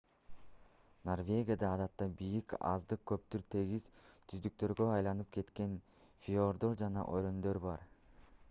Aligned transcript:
норвегияда 1.09 1.67
адатта 1.73 2.07
бийик 2.21 2.55
аздыр-көптүр 2.69 3.43
тегиз 3.55 3.85
түздүктөргө 4.31 4.89
айланып 4.97 5.33
кеткен 5.39 5.75
фьорддор 6.27 6.77
жана 6.83 7.05
өрөөндөр 7.19 7.63
бар 7.69 7.87